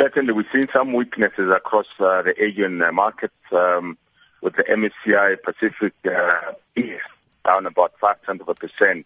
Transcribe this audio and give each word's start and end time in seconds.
Certainly, 0.00 0.32
we've 0.32 0.48
seen 0.50 0.66
some 0.72 0.94
weaknesses 0.94 1.50
across 1.50 1.84
uh, 1.98 2.22
the 2.22 2.42
Asian 2.42 2.80
uh, 2.80 2.90
markets 2.90 3.34
um, 3.52 3.98
with 4.40 4.56
the 4.56 4.64
MSCI 4.64 5.42
Pacific 5.42 5.92
uh, 6.06 6.52
down 7.44 7.66
about 7.66 7.92
5 8.00 8.16
of 8.40 8.48
a 8.48 8.54
percent. 8.54 9.04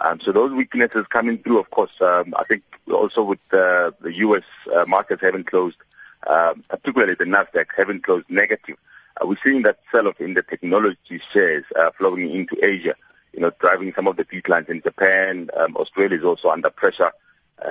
Um, 0.00 0.18
so 0.18 0.32
those 0.32 0.50
weaknesses 0.50 1.06
coming 1.06 1.38
through, 1.38 1.60
of 1.60 1.70
course, 1.70 1.92
um, 2.00 2.34
I 2.36 2.42
think 2.42 2.64
also 2.92 3.22
with 3.22 3.38
uh, 3.52 3.92
the 4.00 4.12
U.S. 4.12 4.42
Uh, 4.74 4.84
markets 4.88 5.22
having 5.22 5.44
closed, 5.44 5.76
uh, 6.26 6.54
particularly 6.68 7.14
the 7.14 7.26
Nasdaq 7.26 7.66
having 7.76 8.00
closed 8.00 8.28
negative, 8.28 8.76
uh, 9.22 9.28
we're 9.28 9.36
seeing 9.44 9.62
that 9.62 9.78
sell-off 9.92 10.20
in 10.20 10.34
the 10.34 10.42
technology 10.42 11.22
shares 11.32 11.62
uh, 11.78 11.92
flowing 11.96 12.28
into 12.32 12.56
Asia, 12.60 12.96
you 13.32 13.38
know, 13.38 13.52
driving 13.60 13.94
some 13.94 14.08
of 14.08 14.16
the 14.16 14.24
declines 14.24 14.68
in 14.68 14.82
Japan. 14.82 15.48
Um, 15.56 15.76
Australia 15.76 16.18
is 16.18 16.24
also 16.24 16.48
under 16.48 16.70
pressure. 16.70 17.12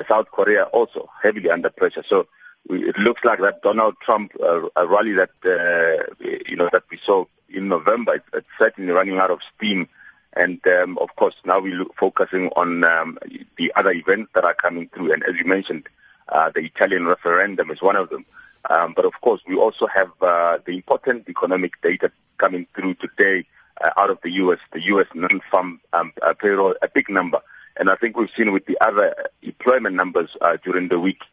South 0.08 0.32
Korea 0.32 0.64
also 0.64 1.10
heavily 1.22 1.50
under 1.50 1.70
pressure. 1.70 2.04
So 2.08 2.26
it 2.70 2.98
looks 2.98 3.24
like 3.24 3.40
that 3.40 3.62
Donald 3.62 3.96
Trump 4.00 4.34
uh, 4.42 4.70
rally 4.88 5.14
that 5.14 5.32
uh, 5.46 6.04
you 6.20 6.56
know 6.56 6.70
that 6.72 6.84
we 6.90 6.98
saw 6.98 7.26
in 7.50 7.68
November, 7.68 8.16
it's, 8.16 8.28
it's 8.34 8.48
certainly 8.58 8.92
running 8.92 9.18
out 9.18 9.32
of 9.32 9.42
steam. 9.56 9.88
And 10.36 10.66
um, 10.68 10.98
of 10.98 11.16
course, 11.16 11.36
now 11.46 11.60
we're 11.60 11.86
focusing 11.96 12.50
on 12.56 12.84
um, 12.84 13.20
the 13.58 13.72
other 13.76 13.92
events 13.92 14.32
that 14.34 14.44
are 14.44 14.56
coming 14.56 14.90
through. 14.90 15.14
And 15.14 15.24
as 15.24 15.38
you 15.38 15.46
mentioned, 15.46 15.88
uh, 16.30 16.50
the 16.50 16.62
Italian 16.62 17.06
referendum 17.06 17.70
is 17.70 17.82
one 17.82 17.96
of 17.96 18.10
them. 18.10 18.26
Um, 18.70 18.94
but 18.96 19.06
of 19.06 19.20
course, 19.22 19.42
we 19.48 19.56
also 19.56 19.86
have 19.88 20.12
uh, 20.22 20.58
the 20.66 20.74
important 20.74 21.30
economic 21.30 21.80
data 21.82 22.12
coming 22.38 22.66
through 22.74 22.96
today 22.96 23.46
uh, 23.84 23.92
out 23.98 24.10
of 24.10 24.20
the 24.24 24.32
U.S., 24.32 24.60
the 24.72 24.82
U.S. 24.82 25.08
non-farm 25.14 25.80
um, 25.92 26.14
uh, 26.24 26.34
payroll, 26.34 26.74
a 26.82 26.88
big 26.88 27.10
number. 27.10 27.40
And 27.78 27.90
I 27.90 27.96
think 27.96 28.18
we've 28.18 28.30
seen 28.36 28.52
with 28.52 28.66
the 28.66 28.78
other 28.82 29.14
employment 29.42 29.96
numbers 29.96 30.36
during 30.64 30.88
the 30.88 31.00
week 31.00 31.24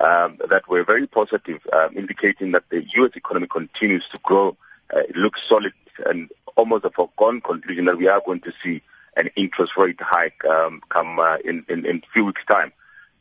um, 0.00 0.38
that 0.48 0.68
were 0.68 0.84
very 0.84 1.06
positive, 1.06 1.60
um, 1.72 1.96
indicating 1.96 2.52
that 2.52 2.68
the 2.70 2.84
U.S. 2.96 3.12
economy 3.14 3.46
continues 3.46 4.08
to 4.08 4.18
grow. 4.18 4.56
Uh, 4.94 5.00
it 5.00 5.16
looks 5.16 5.42
solid 5.48 5.72
and 6.06 6.30
almost 6.56 6.84
a 6.84 6.90
foregone 6.90 7.40
conclusion 7.40 7.84
that 7.84 7.98
we 7.98 8.08
are 8.08 8.22
going 8.24 8.40
to 8.40 8.52
see 8.62 8.82
an 9.16 9.28
interest 9.36 9.76
rate 9.76 10.00
hike 10.00 10.44
um, 10.44 10.80
come 10.88 11.18
uh, 11.18 11.36
in, 11.44 11.64
in, 11.68 11.84
in 11.84 12.02
few 12.12 12.24
weeks' 12.24 12.44
time. 12.46 12.72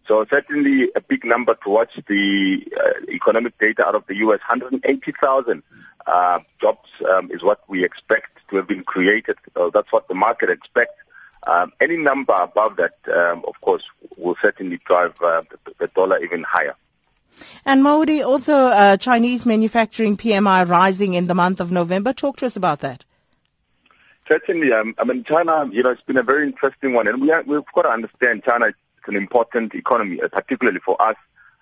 So 0.08 0.26
certainly 0.30 0.90
a 0.96 1.02
big 1.02 1.24
number 1.24 1.54
to 1.54 1.70
watch. 1.70 2.00
The 2.08 2.68
uh, 2.80 3.12
economic 3.12 3.58
data 3.60 3.86
out 3.86 3.96
of 3.96 4.08
the 4.08 4.16
U.S., 4.18 4.40
180,000 4.40 5.64
uh, 6.08 6.40
jobs 6.60 6.90
um, 7.12 7.30
is 7.32 7.44
what 7.44 7.62
we 7.68 7.84
expect 7.84 8.40
to 8.50 8.56
have 8.56 8.68
been 8.68 8.84
created. 8.84 9.38
Uh, 9.56 9.70
that's 9.70 9.92
what 9.92 10.08
the 10.08 10.16
market 10.16 10.50
expects. 10.50 10.96
Um, 11.48 11.72
any 11.80 11.98
number 11.98 12.34
above 12.34 12.76
that, 12.78 12.94
um, 13.14 13.44
of 13.48 13.60
course, 13.62 13.84
will 14.18 14.36
certainly 14.42 14.80
drive 14.86 15.16
uh, 15.22 15.44
the, 15.66 15.74
the, 15.80 15.88
dollar 15.88 16.22
even 16.22 16.44
higher. 16.44 16.76
And 17.66 17.84
Maudi, 17.84 18.26
also 18.26 18.54
uh, 18.54 18.98
Chinese 18.98 19.46
manufacturing 19.46 20.18
PMI 20.18 20.68
rising 20.68 21.14
in 21.14 21.28
the 21.28 21.36
month 21.36 21.62
of 21.62 21.72
November. 21.72 22.12
Talk 22.12 22.38
to 22.38 22.46
us 22.46 22.56
about 22.56 22.82
that. 22.82 23.06
Certainly. 24.28 24.74
Um, 24.74 24.94
I 25.00 25.06
mean, 25.06 25.24
China, 25.24 25.68
you 25.72 25.82
know, 25.82 25.92
it's 25.92 26.02
been 26.02 26.18
a 26.18 26.24
very 26.24 26.44
interesting 26.44 26.94
one. 26.94 27.08
And 27.08 27.22
we 27.22 27.30
have, 27.30 27.48
we've 27.48 27.64
got 27.74 27.84
to 27.84 27.90
understand 27.90 28.44
China 28.44 28.66
is 28.66 28.74
an 29.08 29.16
important 29.16 29.74
economy, 29.74 30.22
uh, 30.22 30.28
particularly 30.28 30.80
for 30.80 31.02
us 31.02 31.16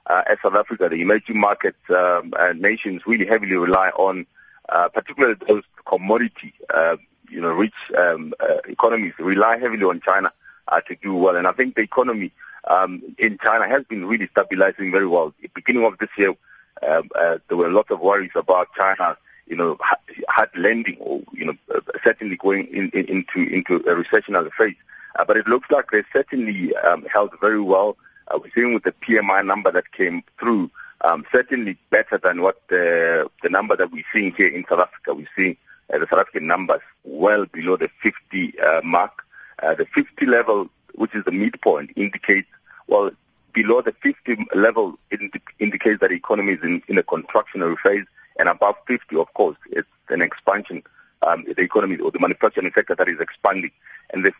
uh, 0.07 0.23
as 0.27 0.37
South 0.41 0.55
Africa. 0.55 0.89
The 0.89 1.01
emerging 1.01 1.39
markets 1.39 1.77
um, 1.89 2.33
nations 2.55 3.03
really 3.05 3.25
heavily 3.25 3.55
rely 3.55 3.89
on 3.91 4.25
uh, 4.69 4.89
particularly 4.89 5.35
those 5.47 5.63
commodity 5.85 6.53
uh, 6.73 6.97
you 7.29 7.41
know, 7.41 7.53
rich 7.53 7.73
um, 7.97 8.33
uh, 8.39 8.57
economies 8.67 9.13
rely 9.19 9.57
heavily 9.57 9.83
on 9.83 10.01
China 10.01 10.31
uh, 10.67 10.81
to 10.81 10.95
do 10.95 11.15
well. 11.15 11.35
And 11.35 11.47
I 11.47 11.51
think 11.51 11.75
the 11.75 11.81
economy 11.81 12.31
um, 12.65 13.01
in 13.17 13.37
China 13.37 13.67
has 13.67 13.83
been 13.85 14.05
really 14.05 14.27
stabilizing 14.27 14.91
very 14.91 15.07
well. 15.07 15.27
At 15.27 15.53
the 15.53 15.61
beginning 15.61 15.85
of 15.85 15.97
this 15.97 16.09
year, 16.17 16.35
um, 16.87 17.09
uh, 17.15 17.37
there 17.47 17.57
were 17.57 17.67
a 17.67 17.73
lot 17.73 17.89
of 17.91 17.99
worries 17.99 18.31
about 18.35 18.73
China, 18.75 19.17
you 19.47 19.55
know, 19.55 19.77
hard 20.29 20.49
landing 20.55 20.97
or, 20.99 21.21
you 21.31 21.45
know, 21.45 21.57
uh, 21.73 21.79
certainly 22.03 22.35
going 22.35 22.67
in, 22.67 22.89
in, 22.91 23.05
into, 23.05 23.41
into 23.41 23.75
a 23.77 24.03
recessionary 24.03 24.51
phase. 24.53 24.75
Uh, 25.17 25.25
but 25.25 25.37
it 25.37 25.47
looks 25.47 25.71
like 25.71 25.89
they 25.91 26.03
certainly 26.13 26.75
um, 26.77 27.05
held 27.05 27.31
very 27.41 27.61
well. 27.61 27.97
Uh, 28.27 28.39
we're 28.41 28.51
seeing 28.53 28.73
with 28.73 28.83
the 28.83 28.91
PMI 28.91 29.45
number 29.45 29.71
that 29.71 29.91
came 29.91 30.21
through, 30.39 30.69
um, 31.01 31.25
certainly 31.31 31.77
better 31.89 32.17
than 32.17 32.41
what 32.41 32.61
the, 32.67 33.29
the 33.41 33.49
number 33.49 33.75
that 33.75 33.91
we're 33.91 34.03
seeing 34.13 34.33
here 34.33 34.49
in 34.49 34.65
South 34.69 34.81
Africa. 34.81 35.13
We're 35.13 35.27
seeing 35.35 35.57
uh, 35.91 35.97
the 35.97 36.07
South 36.07 36.19
African 36.19 36.45
numbers 36.45 36.81
well 37.07 37.45
below 37.45 37.77
the 37.77 37.89
50 38.01 38.59
uh, 38.59 38.81
mark. 38.83 39.23
Uh, 39.63 39.73
the 39.73 39.85
50 39.85 40.25
level, 40.27 40.69
which 40.95 41.15
is 41.15 41.23
the 41.23 41.31
midpoint, 41.31 41.91
indicates, 41.95 42.47
well, 42.87 43.09
below 43.53 43.81
the 43.81 43.93
50 44.03 44.45
level 44.53 44.99
indi- 45.09 45.41
indicates 45.59 45.99
that 46.01 46.09
the 46.09 46.15
economy 46.15 46.53
is 46.53 46.63
in, 46.63 46.83
in 46.87 46.97
a 46.97 47.03
contractionary 47.03 47.77
phase, 47.79 48.05
and 48.37 48.49
above 48.49 48.75
50, 48.85 49.15
of 49.15 49.33
course, 49.33 49.57
it's 49.71 49.87
an 50.09 50.21
expansion. 50.21 50.83
Um, 51.25 51.43
the 51.45 51.63
economy 51.63 51.97
or 51.97 52.11
the 52.11 52.19
manufacturing 52.19 52.71
sector 52.73 52.93
that 52.93 53.09
is 53.09 53.19
expanding. 53.19 53.71
And 54.11 54.23
the 54.23 54.31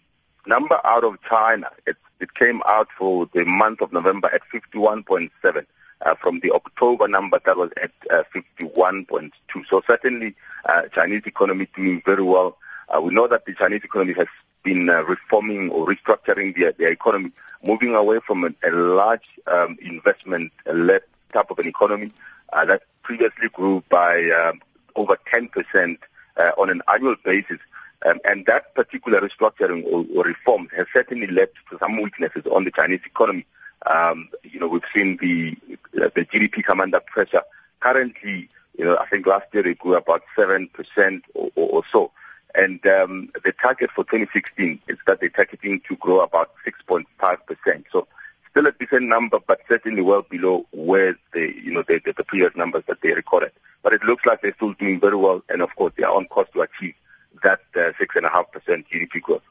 number 0.45 0.79
out 0.83 1.03
of 1.03 1.19
China, 1.23 1.71
it, 1.87 1.97
it 2.19 2.35
came 2.35 2.61
out 2.67 2.87
for 2.95 3.27
the 3.33 3.45
month 3.45 3.81
of 3.81 3.91
November 3.91 4.29
at 4.31 4.41
51.7 4.53 5.65
uh, 6.01 6.15
from 6.15 6.39
the 6.41 6.51
October 6.51 7.07
number 7.07 7.39
that 7.45 7.57
was 7.57 7.71
at 7.81 7.91
uh, 8.11 8.23
51.2. 8.35 9.31
So 9.69 9.81
certainly 9.87 10.35
uh, 10.65 10.83
Chinese 10.93 11.23
economy 11.25 11.67
doing 11.75 12.01
very 12.05 12.23
well. 12.23 12.57
Uh, 12.89 13.01
we 13.01 13.13
know 13.13 13.27
that 13.27 13.45
the 13.45 13.53
Chinese 13.53 13.83
economy 13.83 14.13
has 14.13 14.27
been 14.63 14.89
uh, 14.89 15.03
reforming 15.03 15.69
or 15.69 15.87
restructuring 15.87 16.55
their, 16.55 16.71
their 16.73 16.91
economy, 16.91 17.31
moving 17.63 17.95
away 17.95 18.19
from 18.25 18.43
a, 18.43 18.53
a 18.67 18.71
large 18.71 19.27
um, 19.47 19.77
investment-led 19.81 21.01
type 21.33 21.51
of 21.51 21.59
an 21.59 21.67
economy 21.67 22.11
uh, 22.53 22.65
that 22.65 22.83
previously 23.03 23.49
grew 23.49 23.83
by 23.89 24.29
um, 24.31 24.61
over 24.95 25.17
10% 25.31 25.97
uh, 26.37 26.51
on 26.57 26.69
an 26.69 26.81
annual 26.93 27.15
basis. 27.23 27.59
Um, 28.05 28.19
and 28.25 28.45
that 28.45 28.75
particular 28.75 29.21
restructuring 29.21 29.83
or, 29.85 30.05
or 30.15 30.23
reforms 30.23 30.69
has 30.75 30.85
certainly 30.93 31.27
led 31.27 31.49
to 31.69 31.77
some 31.79 31.99
weaknesses 32.01 32.45
on 32.45 32.63
the 32.63 32.71
Chinese 32.71 33.01
economy. 33.05 33.45
Um, 33.85 34.29
you 34.43 34.59
know, 34.59 34.67
we've 34.67 34.83
seen 34.93 35.17
the 35.17 35.57
the 35.93 36.25
GDP 36.25 36.63
come 36.63 36.81
under 36.81 36.99
pressure. 36.99 37.43
Currently, 37.79 38.49
you 38.77 38.85
know, 38.85 38.97
I 38.97 39.05
think 39.05 39.27
last 39.27 39.45
year 39.53 39.67
it 39.67 39.79
grew 39.79 39.95
about 39.95 40.23
seven 40.35 40.67
percent 40.69 41.23
or, 41.33 41.49
or, 41.55 41.69
or, 41.69 41.83
so, 41.91 42.11
and 42.55 42.85
um, 42.87 43.29
the 43.43 43.51
target 43.51 43.91
for 43.91 44.03
2016 44.03 44.79
is 44.87 44.97
that 45.05 45.19
they're 45.19 45.29
targeting 45.29 45.79
to 45.87 45.95
grow 45.97 46.21
about 46.21 46.51
6.5 46.65 47.05
percent. 47.45 47.85
So, 47.91 48.07
still 48.49 48.67
a 48.67 48.71
decent 48.71 49.03
number, 49.03 49.39
but 49.45 49.61
certainly 49.69 50.01
well 50.01 50.23
below 50.23 50.65
where 50.71 51.17
the 51.33 51.53
you 51.55 51.71
know 51.71 51.83
the, 51.83 52.01
the, 52.03 52.13
the 52.13 52.23
previous 52.23 52.55
numbers 52.55 52.83
that 52.87 53.01
they 53.01 53.13
recorded. 53.13 53.51
But 53.83 53.93
it 53.93 54.03
looks 54.03 54.25
like 54.25 54.41
they're 54.41 54.55
still 54.55 54.73
doing 54.73 54.99
very 54.99 55.15
well, 55.15 55.43
and 55.49 55.61
of 55.61 55.75
course 55.75 55.93
they 55.95 56.03
are 56.03 56.15
on 56.15 56.25
course 56.25 56.49
to 56.53 56.61
achieve 56.61 56.95
that 57.43 57.61
uh, 57.75 57.91
six 57.99 58.15
and 58.15 58.25
a 58.25 58.29
half 58.29 58.51
percent 58.51 58.87
GDP 58.91 59.21
growth. 59.21 59.43